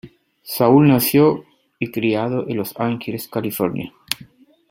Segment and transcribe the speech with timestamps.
[0.43, 1.43] Saul nació
[1.77, 3.93] y criado en Los Ángeles, California.